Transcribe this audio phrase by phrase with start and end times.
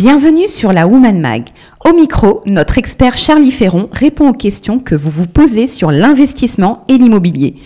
[0.00, 1.50] Bienvenue sur la Woman Mag.
[1.84, 6.86] Au micro, notre expert Charlie Ferron répond aux questions que vous vous posez sur l'investissement
[6.88, 7.56] et l'immobilier.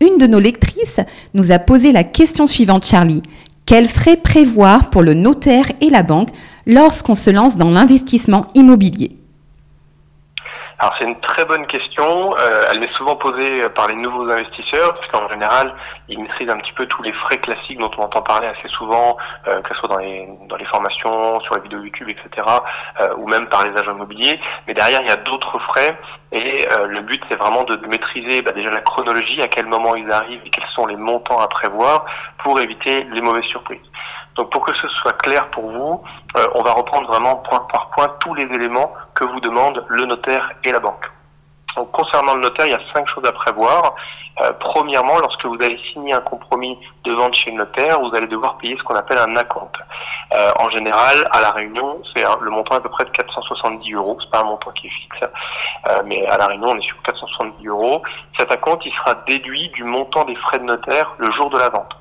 [0.00, 1.00] Une de nos lectrices
[1.34, 3.22] nous a posé la question suivante, Charlie.
[3.66, 6.28] Quels frais prévoir pour le notaire et la banque
[6.64, 9.19] lorsqu'on se lance dans l'investissement immobilier?
[10.80, 12.30] Alors c'est une très bonne question.
[12.38, 15.74] Euh, elle m'est souvent posée par les nouveaux investisseurs, parce qu'en général,
[16.08, 19.18] ils maîtrisent un petit peu tous les frais classiques dont on entend parler assez souvent,
[19.46, 22.46] euh, que ce soit dans les, dans les formations, sur les vidéos YouTube, etc.,
[23.02, 24.40] euh, ou même par les agents immobiliers.
[24.66, 25.98] Mais derrière, il y a d'autres frais,
[26.32, 30.10] et le but, c'est vraiment de, maîtriser bah, déjà la chronologie, à quel moment ils
[30.10, 32.06] arrivent et quels sont les montants à prévoir
[32.38, 33.80] pour éviter les mauvaises surprises.
[34.36, 36.02] Donc pour que ce soit clair pour vous,
[36.36, 40.06] euh, on va reprendre vraiment point par point tous les éléments que vous demandent le
[40.06, 41.10] notaire et la banque.
[41.76, 43.94] Donc concernant le notaire, il y a cinq choses à prévoir.
[44.40, 48.26] Euh, premièrement, lorsque vous allez signer un compromis de vente chez le notaire, vous allez
[48.26, 49.76] devoir payer ce qu'on appelle un acompte.
[50.32, 54.16] Euh, en général, à la Réunion, c'est le montant à peu près de 470 euros.
[54.20, 55.30] C'est pas un montant qui est fixe,
[55.88, 58.02] euh, mais à la Réunion, on est sur 470 euros.
[58.38, 61.68] Cet acompte, il sera déduit du montant des frais de notaire le jour de la
[61.68, 61.99] vente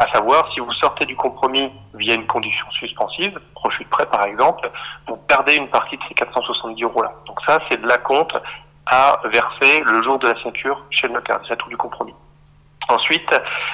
[0.00, 4.24] à savoir si vous sortez du compromis via une condition suspensive, profit de prêt par
[4.24, 4.70] exemple,
[5.06, 7.12] vous perdez une partie de ces 470 euros-là.
[7.26, 8.32] Donc ça, c'est de la compte
[8.86, 12.14] à verser le jour de la signature chez le notaire, c'est tout du compromis.
[12.88, 13.30] Ensuite,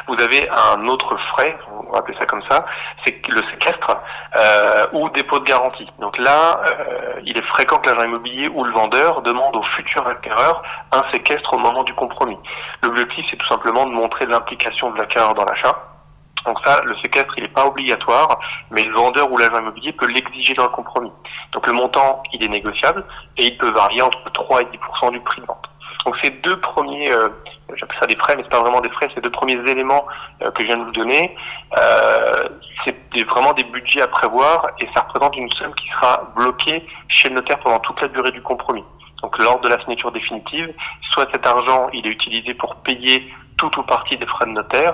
[0.08, 2.66] vous avez un autre frais, on va appeler ça comme ça,
[3.04, 3.96] c'est le séquestre
[4.34, 5.88] euh, ou dépôt de garantie.
[6.00, 10.06] Donc là, euh, il est fréquent que l'agent immobilier ou le vendeur demande au futur
[10.08, 10.60] acquéreur
[10.90, 12.36] un séquestre au moment du compromis.
[12.82, 15.95] L'objectif, c'est tout simplement de montrer l'implication de l'acquéreur dans l'achat
[16.44, 18.38] donc ça, le séquestre, il n'est pas obligatoire,
[18.70, 21.10] mais le vendeur ou l'agent immobilier peut l'exiger dans le compromis.
[21.52, 23.04] Donc le montant, il est négociable
[23.36, 25.68] et il peut varier entre 3 et 10% du prix de vente.
[26.04, 27.28] Donc ces deux premiers, euh,
[27.74, 30.06] j'appelle ça des frais, mais c'est pas vraiment des frais, ces deux premiers éléments
[30.42, 31.36] euh, que je viens de vous donner,
[31.76, 32.44] euh,
[32.84, 37.28] c'est vraiment des budgets à prévoir et ça représente une somme qui sera bloquée chez
[37.28, 38.84] le notaire pendant toute la durée du compromis.
[39.22, 40.72] Donc lors de la signature définitive,
[41.10, 44.92] soit cet argent il est utilisé pour payer tout ou partie des frais de notaire,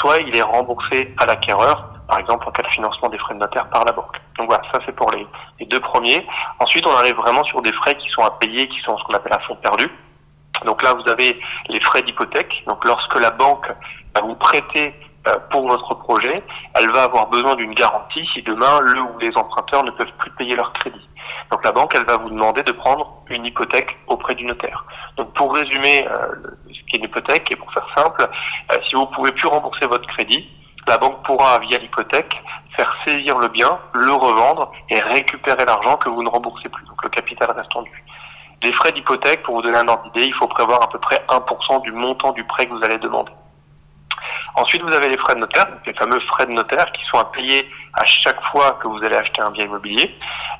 [0.00, 3.40] soit il est remboursé à l'acquéreur, par exemple en cas de financement des frais de
[3.40, 4.16] notaire par la banque.
[4.38, 5.26] Donc voilà, ça c'est pour les,
[5.66, 6.26] deux premiers.
[6.60, 9.14] Ensuite, on arrive vraiment sur des frais qui sont à payer, qui sont ce qu'on
[9.14, 9.90] appelle un fonds perdu.
[10.64, 12.64] Donc là, vous avez les frais d'hypothèque.
[12.66, 13.66] Donc lorsque la banque
[14.14, 14.94] va vous prêter
[15.26, 16.42] euh, pour votre projet,
[16.74, 20.30] elle va avoir besoin d'une garantie si demain le ou les emprunteurs ne peuvent plus
[20.32, 21.08] payer leur crédit.
[21.50, 24.84] Donc la banque, elle va vous demander de prendre une hypothèque auprès du notaire.
[25.16, 26.06] Donc pour résumer
[26.86, 28.28] ce qu'est une hypothèque et pour faire simple,
[28.72, 30.48] euh, si vous pouvez plus rembourser votre crédit,
[30.86, 32.34] la banque pourra via l'hypothèque
[32.76, 36.84] faire saisir le bien, le revendre et récupérer l'argent que vous ne remboursez plus.
[36.86, 38.04] Donc le capital reste tendu.
[38.62, 41.22] Les frais d'hypothèque, pour vous donner un ordre d'idée, il faut prévoir à peu près
[41.28, 43.32] 1% du montant du prêt que vous allez demander.
[44.54, 47.26] Ensuite, vous avez les frais de notaire, les fameux frais de notaire qui sont à
[47.26, 50.14] payer à chaque fois que vous allez acheter un bien immobilier.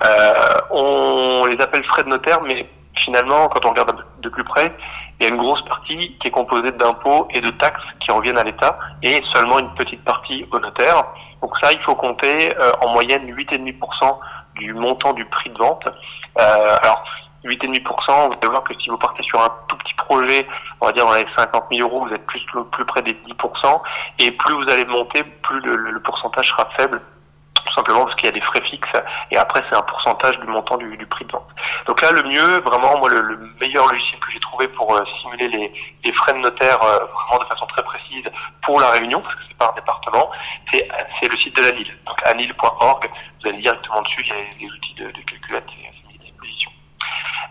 [0.05, 0.35] Euh,
[0.71, 2.69] on les appelle frais de notaire, mais
[3.07, 4.71] finalement, quand on regarde de plus près,
[5.19, 8.37] il y a une grosse partie qui est composée d'impôts et de taxes qui reviennent
[8.37, 11.05] à l'État et seulement une petite partie au notaire.
[11.41, 14.19] Donc ça, il faut compter euh, en moyenne 8,5%
[14.57, 15.85] du montant du prix de vente.
[16.39, 17.05] Euh, alors,
[17.45, 20.47] 8,5%, vous allez voir que si vous partez sur un tout petit projet,
[20.81, 22.43] on va dire dans les 50 000 euros, vous êtes plus,
[22.73, 23.81] plus près des 10%,
[24.19, 27.01] et plus vous allez monter, plus le, pourcentage sera faible
[27.67, 28.89] tout simplement parce qu'il y a des frais fixes
[29.31, 31.49] et après c'est un pourcentage du montant du, prix de vente.
[31.87, 35.49] Donc là le mieux, vraiment moi le, meilleur logiciel que j'ai trouvé pour euh, simuler
[35.49, 38.25] les, frais de notaire euh, vraiment de façon très précise
[38.63, 40.31] pour la Réunion, parce que c'est pas un département,
[40.73, 40.89] c'est
[41.31, 41.93] le site de l'ANIL.
[42.07, 43.11] Donc anil.org,
[43.41, 45.21] vous allez directement dessus, il y a des outils de, de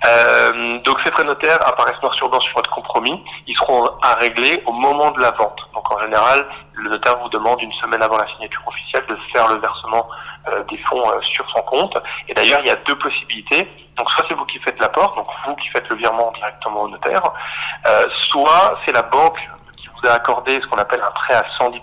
[0.06, 3.24] euh, donc ces frais notaires apparaissent noir sur blanc sur votre compromis.
[3.48, 5.60] Ils seront à régler au moment de la vente.
[5.74, 9.48] Donc en général, le notaire vous demande une semaine avant la signature officielle de faire
[9.48, 10.08] le versement
[10.50, 11.98] euh, des fonds euh, sur son compte.
[12.28, 13.70] Et d'ailleurs, il y a deux possibilités.
[13.98, 16.90] Donc soit c'est vous qui faites l'apport, donc vous qui faites le virement directement au
[16.90, 17.22] notaire,
[18.10, 19.40] soit c'est la banque
[19.78, 21.80] qui vous a accordé ce qu'on appelle un prêt à 110%,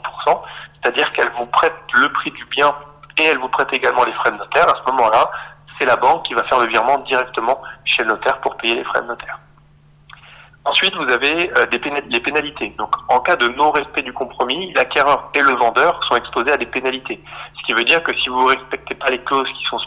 [0.82, 2.70] c'est-à-dire qu'elle vous prête le prix du bien
[3.18, 4.68] et elle vous prête également les frais de notaire.
[4.68, 5.30] À ce moment-là,
[5.84, 9.02] la banque qui va faire le virement directement chez le notaire pour payer les frais
[9.02, 9.38] de notaire.
[10.64, 11.66] Ensuite, vous avez euh,
[12.08, 12.72] les pénalités.
[12.78, 16.66] Donc, en cas de non-respect du compromis, l'acquéreur et le vendeur sont exposés à des
[16.66, 17.20] pénalités.
[17.58, 19.80] Ce qui veut dire que si vous ne respectez pas les clauses qui sont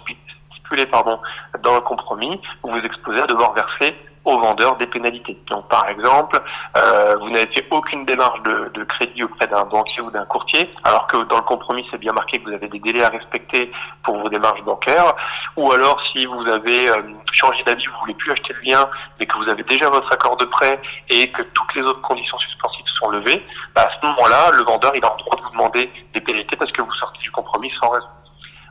[0.51, 1.19] stipulées pardon,
[1.63, 3.95] dans le compromis, vous vous exposez à devoir verser
[4.25, 5.37] aux vendeurs des pénalités.
[5.49, 6.39] Donc par exemple,
[6.77, 10.69] euh, vous n'avez fait aucune démarche de, de crédit auprès d'un banquier ou d'un courtier,
[10.83, 13.71] alors que dans le compromis c'est bien marqué que vous avez des délais à respecter
[14.03, 15.13] pour vos démarches bancaires,
[15.55, 17.01] ou alors si vous avez euh,
[17.31, 18.89] changé d'avis, vous voulez plus acheter le bien,
[19.19, 20.79] mais que vous avez déjà votre accord de prêt
[21.09, 23.45] et que toutes les autres conditions suspensives sont levées,
[23.75, 26.55] bah, à ce moment-là, le vendeur il a le droit de vous demander des pénalités
[26.55, 28.07] parce que vous sortez du compromis sans raison.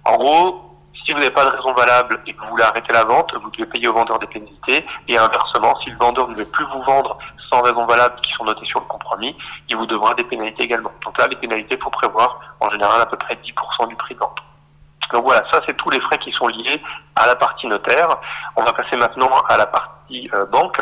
[0.04, 0.73] En gros,
[1.04, 3.50] Si vous n'avez pas de raison valable et que vous voulez arrêter la vente, vous
[3.50, 4.86] devez payer au vendeur des pénalités.
[5.06, 7.18] Et inversement, si le vendeur ne veut plus vous vendre
[7.50, 9.36] sans raison valable qui sont notées sur le compromis,
[9.68, 10.92] il vous devra des pénalités également.
[11.04, 14.20] Donc là, les pénalités, faut prévoir en général à peu près 10% du prix de
[14.20, 14.38] vente.
[15.12, 16.82] Donc voilà, ça c'est tous les frais qui sont liés
[17.16, 18.08] à la partie notaire.
[18.56, 20.78] On va passer maintenant à la partie euh, banque.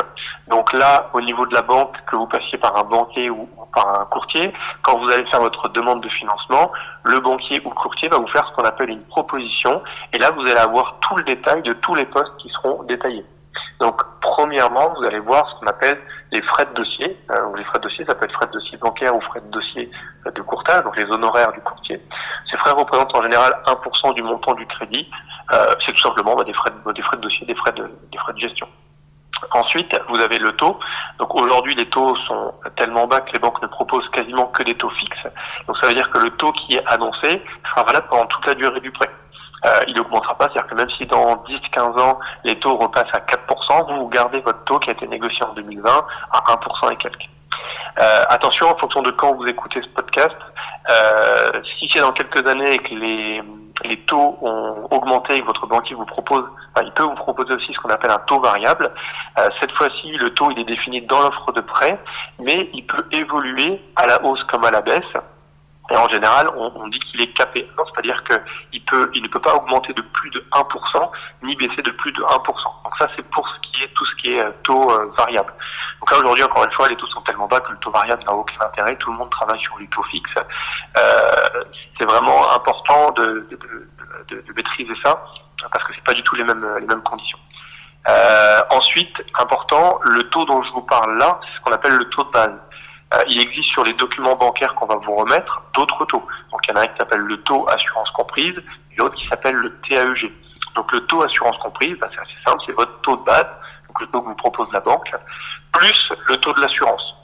[0.47, 4.01] Donc là, au niveau de la banque, que vous passiez par un banquier ou, par
[4.01, 6.71] un courtier, quand vous allez faire votre demande de financement,
[7.03, 9.81] le banquier ou courtier va vous faire ce qu'on appelle une proposition.
[10.13, 13.25] Et là, vous allez avoir tout le détail de tous les postes qui seront détaillés.
[13.79, 15.99] Donc, premièrement, vous allez voir ce qu'on appelle
[16.31, 17.17] les frais de dossier.
[17.31, 19.51] Euh, les frais de dossier, ça peut être frais de dossier bancaire ou frais de
[19.51, 19.91] dossier
[20.25, 22.01] euh, de courtage, donc les honoraires du courtier.
[22.49, 25.09] Ces frais représentent en général 1% du montant du crédit.
[25.51, 27.91] Euh, c'est tout simplement bah, des, frais de, des frais de dossier, des frais de,
[28.11, 28.67] des frais de gestion.
[29.51, 30.79] Ensuite, vous avez le taux.
[31.19, 34.75] Donc aujourd'hui, les taux sont tellement bas que les banques ne proposent quasiment que des
[34.75, 35.27] taux fixes.
[35.67, 38.53] Donc ça veut dire que le taux qui est annoncé sera valable pendant toute la
[38.53, 39.09] durée du prêt.
[39.65, 43.19] Euh, il n'augmentera pas, c'est-à-dire que même si dans 10-15 ans les taux repassent à
[43.19, 47.32] 4%, vous, gardez votre taux qui a été négocié en 2020 à 1% et quelques.
[47.99, 50.35] Euh, attention, en fonction de quand vous écoutez ce podcast,
[50.89, 53.41] euh, si c'est dans quelques années et que les,
[53.83, 57.53] les taux ont augmenté et que votre banquier vous propose, enfin, il peut vous proposer
[57.53, 58.91] aussi ce qu'on appelle un taux variable.
[59.37, 61.99] Euh, cette fois-ci, le taux est défini dans l'offre de prêt,
[62.39, 65.13] mais il peut évoluer à la hausse comme à la baisse.
[65.91, 69.41] Et en général, on, on dit qu'il est capé, c'est-à-dire qu'il peut, il ne peut
[69.41, 71.11] pas augmenter de plus de 1%,
[71.43, 72.35] ni baisser de plus de 1%.
[72.45, 75.53] Donc ça, c'est pour ce qui est tout ce qui est euh, taux euh, variable.
[75.99, 78.23] Donc là, aujourd'hui, encore une fois, les taux sont tellement bas que le taux variable
[78.23, 78.95] n'a aucun intérêt.
[78.95, 80.31] Tout le monde travaille sur les taux fixes.
[80.97, 81.63] Euh,
[81.99, 83.59] c'est vraiment important de, de,
[84.29, 85.21] de, de, maîtriser ça,
[85.71, 87.39] parce que c'est pas du tout les mêmes, les mêmes conditions.
[88.09, 92.09] Euh, ensuite, important, le taux dont je vous parle là, c'est ce qu'on appelle le
[92.09, 92.51] taux de base.
[93.13, 96.25] Euh, il existe sur les documents bancaires qu'on va vous remettre d'autres taux.
[96.51, 99.27] Donc il y en a un qui s'appelle le taux assurance comprise et l'autre qui
[99.27, 100.31] s'appelle le TAEG.
[100.75, 103.45] Donc le taux assurance comprise, bah, c'est assez simple, c'est votre taux de base,
[103.87, 105.11] donc le taux que vous propose la banque,
[105.71, 107.15] plus le taux de l'assurance.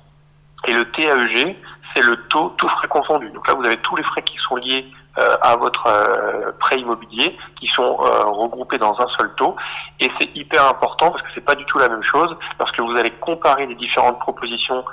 [0.67, 1.57] Et le TAEG,
[1.93, 3.29] c'est le taux tout frais confondu.
[3.31, 4.85] Donc là, vous avez tous les frais qui sont liés
[5.17, 9.55] euh, à votre euh, prêt immobilier qui sont euh, regroupés dans un seul taux.
[9.99, 12.95] Et c'est hyper important parce que c'est pas du tout la même chose lorsque vous
[12.95, 14.85] allez comparer les différentes propositions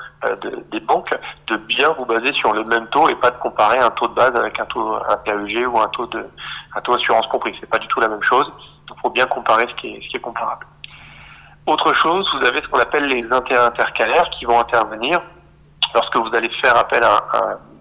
[0.43, 1.11] de, des banques,
[1.47, 4.15] de bien vous baser sur le même taux et pas de comparer un taux de
[4.15, 6.27] base avec un taux un PAEG ou un taux de
[6.75, 7.55] un taux assurance compris.
[7.61, 8.51] C'est pas du tout la même chose.
[8.91, 10.67] Il faut bien comparer ce qui est comparable.
[11.67, 15.21] Autre chose, vous avez ce qu'on appelle les intérêts intercalaires qui vont intervenir
[15.97, 17.03] lorsque vous allez faire appel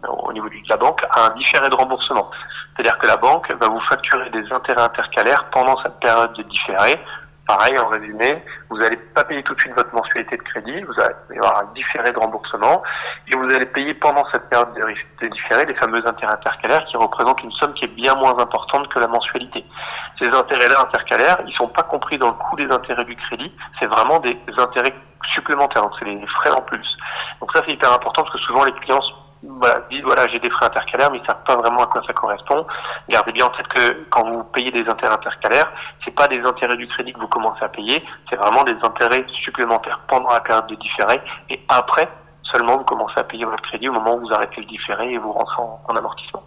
[0.07, 2.31] au niveau de la banque à un différé de remboursement.
[2.73, 6.95] C'est-à-dire que la banque va vous facturer des intérêts intercalaires pendant cette période de différé.
[7.45, 10.99] Pareil, en résumé, vous n'allez pas payer tout de suite votre mensualité de crédit, vous
[10.99, 12.81] allez avoir un différé de remboursement,
[13.27, 17.43] et vous allez payer pendant cette période de différé les fameux intérêts intercalaires qui représentent
[17.43, 19.63] une somme qui est bien moins importante que la mensualité.
[20.17, 23.87] Ces intérêts-là intercalaires, ils sont pas compris dans le coût des intérêts du crédit, c'est
[23.87, 24.95] vraiment des intérêts
[25.33, 26.87] supplémentaires, donc c'est des frais en plus.
[27.39, 29.01] Donc ça c'est hyper important parce que souvent les clients
[29.43, 32.13] voilà, disent voilà j'ai des frais intercalaires mais ils savent pas vraiment à quoi ça
[32.13, 32.65] correspond.
[33.09, 35.71] Gardez bien en tête que quand vous payez des intérêts intercalaires,
[36.03, 39.25] c'est pas des intérêts du crédit que vous commencez à payer, c'est vraiment des intérêts
[39.43, 42.09] supplémentaires pendant la période de différé et après
[42.43, 45.17] seulement vous commencez à payer votre crédit au moment où vous arrêtez le différé et
[45.17, 46.43] vous rentrez en, en amortissement.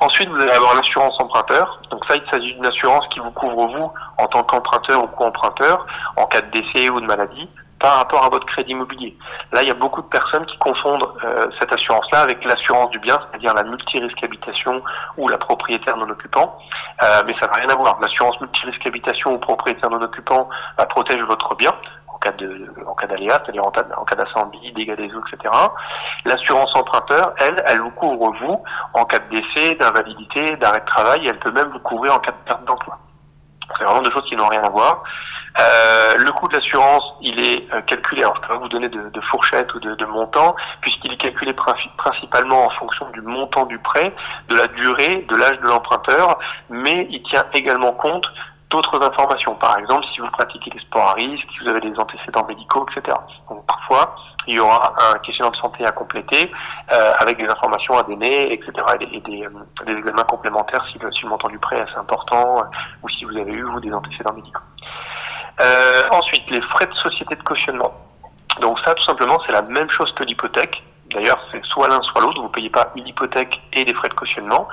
[0.00, 1.80] Ensuite, vous allez avoir l'assurance emprunteur.
[1.90, 5.86] Donc ça, il s'agit d'une assurance qui vous couvre vous en tant qu'emprunteur ou co-emprunteur
[6.16, 7.48] en cas de décès ou de maladie
[7.82, 9.16] par rapport à votre crédit immobilier.
[9.52, 13.00] Là, il y a beaucoup de personnes qui confondent euh, cette assurance-là avec l'assurance du
[13.00, 14.82] bien, c'est-à-dire la multirisque habitation
[15.18, 16.56] ou la propriétaire non occupant.
[17.02, 17.98] Euh, mais ça n'a rien à voir.
[18.00, 20.48] L'assurance multirisque habitation ou propriétaire non occupant
[20.78, 21.72] bah, protège votre bien
[22.86, 25.52] en cas d'aléa, c'est-à-dire en, en, cas d'incendie, dégâts des eaux, etc.
[26.24, 28.62] L'assurance emprunteur, elle, elle vous couvre vous
[28.94, 32.20] en cas de décès, d'invalidité, d'arrêt de travail, et elle peut même vous couvrir en
[32.20, 32.96] cas de perte d'emploi.
[33.76, 35.02] C'est vraiment deux choses qui n'ont rien à voir.
[35.60, 38.88] Euh, le coût de l'assurance, il est euh, calculé, alors je peux pas vous donner
[38.88, 43.66] de, de fourchette ou de, de montant, puisqu'il est calculé principalement en fonction du montant
[43.66, 44.14] du prêt,
[44.48, 46.38] de la durée, de l'âge de l'emprunteur,
[46.70, 48.26] mais il tient également compte
[48.70, 49.54] d'autres informations.
[49.56, 52.86] Par exemple, si vous pratiquez des sports à risque, si vous avez des antécédents médicaux,
[52.90, 53.14] etc.
[53.50, 54.16] Donc parfois,
[54.46, 56.50] il y aura un questionnaire de santé à compléter
[56.92, 58.72] euh, avec des informations à donner, etc.
[59.00, 59.50] et des, et euh,
[59.86, 62.62] des examens complémentaires si le, si le, montant du prêt est assez important euh,
[63.02, 64.62] ou si vous avez eu vous des antécédents médicaux.
[65.60, 67.92] Euh, ensuite, les frais de société de cautionnement.
[68.60, 70.82] Donc ça, tout simplement, c'est la même chose que l'hypothèque.
[71.12, 72.40] D'ailleurs, c'est soit l'un, soit l'autre.
[72.40, 74.68] Vous ne payez pas une hypothèque et des frais de cautionnement.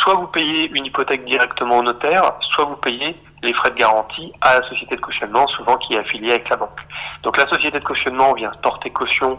[0.00, 4.32] Soit vous payez une hypothèque directement au notaire, soit vous payez les frais de garantie
[4.40, 6.80] à la société de cautionnement, souvent qui est affiliée avec la banque.
[7.22, 9.38] Donc la société de cautionnement vient porter caution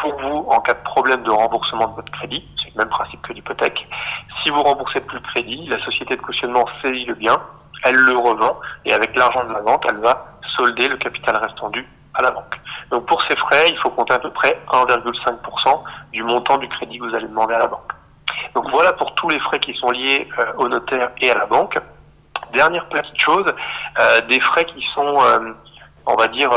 [0.00, 2.44] pour vous en cas de problème de remboursement de votre crédit.
[2.58, 3.86] C'est le même principe que l'hypothèque.
[4.42, 7.40] Si vous remboursez plus le crédit, la société de cautionnement saisit le bien,
[7.84, 10.26] elle le revend et avec l'argent de la vente, elle va
[10.56, 12.54] solder le capital restant dû à la banque.
[12.90, 16.98] Donc pour ces frais, il faut compter à peu près 1,5% du montant du crédit
[16.98, 17.92] que vous allez demander à la banque.
[18.54, 21.46] Donc voilà pour tous les frais qui sont liés euh, au notaire et à la
[21.46, 21.76] banque.
[22.52, 23.46] Dernière petite chose,
[23.98, 25.52] euh, des frais qui sont, euh,
[26.06, 26.50] on va dire,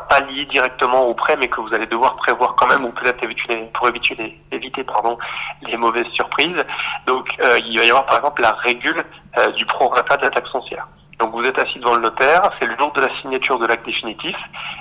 [0.00, 3.20] pas liés directement au prêt, mais que vous allez devoir prévoir quand même, ou peut-être
[3.72, 4.16] pour éviter,
[5.62, 6.64] les mauvaises surprises.
[7.06, 7.28] Donc
[7.66, 9.04] il va y avoir par exemple la régule
[9.56, 10.86] du prorata de la taxe foncière.
[11.18, 13.86] Donc vous êtes assis devant le notaire, c'est le jour de la signature de l'acte
[13.86, 14.36] définitif,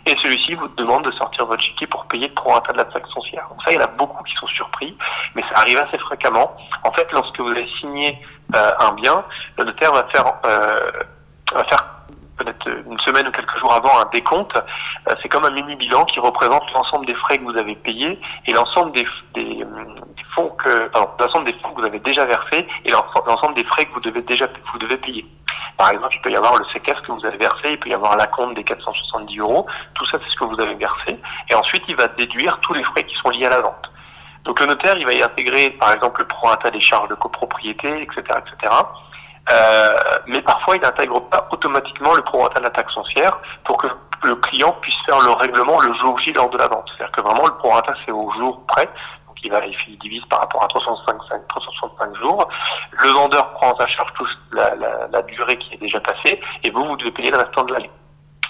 [0.05, 3.11] et celui-ci vous demande de sortir votre chéquier pour payer le prorata de la taxe
[3.13, 3.45] foncière.
[3.49, 4.97] Donc ça, il y en a beaucoup qui sont surpris,
[5.35, 6.57] mais ça arrive assez fréquemment.
[6.83, 8.19] En fait, lorsque vous avez signé
[8.55, 9.23] euh, un bien,
[9.57, 10.91] le notaire va faire, euh,
[11.53, 11.85] va faire
[12.37, 14.55] peut-être une semaine ou quelques jours avant un décompte.
[14.55, 18.19] Euh, c'est comme un mini bilan qui représente l'ensemble des frais que vous avez payés
[18.47, 19.65] et l'ensemble des, des,
[20.35, 23.93] fonds que, l'ensemble des fonds que vous avez déjà versés et l'ensemble des frais que
[23.93, 25.25] vous devez déjà vous devez payer.
[25.77, 27.93] Par exemple, il peut y avoir le séquestre que vous avez versé, il peut y
[27.93, 29.65] avoir la compte des 470 euros.
[29.95, 31.19] Tout ça, c'est ce que vous avez versé.
[31.49, 33.91] Et ensuite, il va déduire tous les frais qui sont liés à la vente.
[34.43, 38.01] Donc le notaire, il va y intégrer, par exemple, le prorata des charges de copropriété,
[38.01, 38.73] etc., etc.
[39.51, 39.93] Euh,
[40.27, 43.87] mais parfois, il n'intègre pas automatiquement le prorata de la taxe foncière pour que
[44.23, 46.89] le client puisse faire le règlement le jour J lors de la vente.
[46.89, 48.89] C'est-à-dire que vraiment, le prorata, c'est au jour près
[49.43, 52.47] il, va, il divise par rapport à 365, 365 jours.
[52.91, 56.85] Le vendeur prend en charge toute la, la, durée qui est déjà passée et vous,
[56.85, 57.91] vous devez payer le restant de l'année.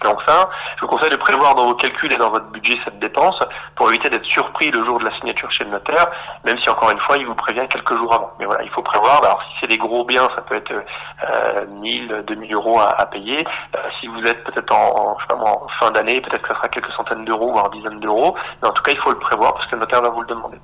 [0.03, 2.99] Donc ça, je vous conseille de prévoir dans vos calculs et dans votre budget cette
[2.99, 3.39] dépense
[3.75, 6.05] pour éviter d'être surpris le jour de la signature chez le notaire,
[6.45, 8.31] même si encore une fois, il vous prévient quelques jours avant.
[8.39, 9.23] Mais voilà, il faut prévoir.
[9.23, 13.45] Alors si c'est des gros biens, ça peut être euh, 1000, 2000 euros à, payer.
[13.75, 17.25] Euh, si vous êtes peut-être en, en fin d'année, peut-être que ça sera quelques centaines
[17.25, 18.35] d'euros, voire dizaines d'euros.
[18.61, 20.27] Mais en tout cas, il faut le prévoir parce que le notaire va vous le
[20.27, 20.57] demander.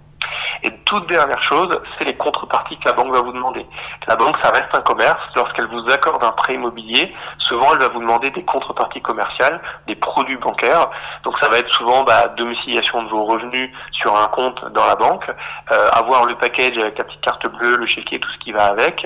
[0.64, 3.66] Et toute dernière chose, c'est les contreparties que la banque va vous demander.
[4.08, 5.22] La banque, ça reste un commerce.
[5.36, 9.96] Lorsqu'elle vous accorde un prêt immobilier, souvent, elle va vous demander des contreparties commerciales, des
[9.96, 10.90] produits bancaires.
[11.24, 14.96] Donc, ça va être souvent bah, domiciliation de vos revenus sur un compte dans la
[14.96, 15.30] banque,
[15.72, 18.66] euh, avoir le package avec la petite carte bleue, le chéquier, tout ce qui va
[18.66, 19.06] avec,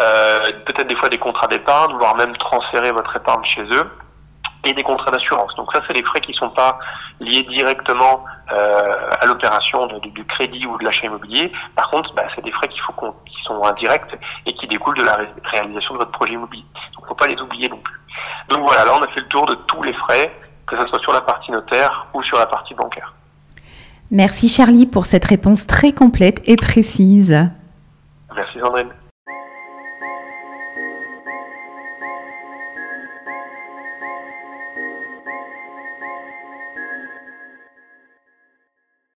[0.00, 3.90] euh, peut-être des fois des contrats d'épargne, voire même transférer votre épargne chez eux
[4.64, 5.54] et des contrats d'assurance.
[5.56, 6.78] Donc ça, c'est les frais qui ne sont pas
[7.20, 11.52] liés directement euh, à l'opération du crédit ou de l'achat immobilier.
[11.74, 12.92] Par contre, bah, c'est des frais qu'il faut
[13.26, 16.64] qui sont indirects et qui découlent de la réalisation de votre projet immobilier.
[16.94, 17.98] Donc, faut pas les oublier non plus.
[18.50, 20.32] Donc voilà, là, on a fait le tour de tous les frais,
[20.66, 23.12] que ce soit sur la partie notaire ou sur la partie bancaire.
[24.10, 27.48] Merci Charlie pour cette réponse très complète et précise.
[28.34, 28.90] Merci Sandrine.